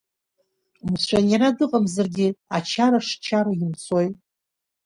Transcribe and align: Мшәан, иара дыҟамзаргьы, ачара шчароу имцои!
Мшәан, 0.91 1.25
иара 1.33 1.55
дыҟамзаргьы, 1.57 2.27
ачара 2.57 2.99
шчароу 3.07 3.55
имцои! 3.63 4.09